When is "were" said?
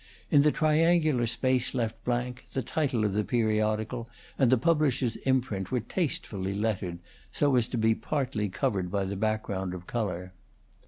5.71-5.79